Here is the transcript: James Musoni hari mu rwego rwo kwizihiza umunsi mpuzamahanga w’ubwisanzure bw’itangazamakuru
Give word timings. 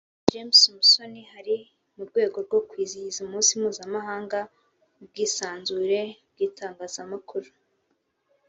James 0.31 0.59
Musoni 0.75 1.21
hari 1.33 1.55
mu 1.95 2.03
rwego 2.09 2.37
rwo 2.45 2.59
kwizihiza 2.69 3.17
umunsi 3.25 3.51
mpuzamahanga 3.59 4.39
w’ubwisanzure 4.97 6.01
bw’itangazamakuru 6.31 7.49